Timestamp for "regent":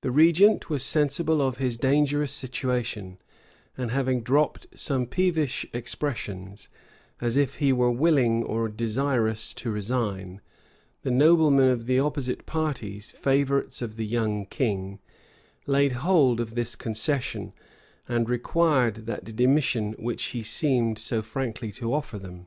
0.10-0.70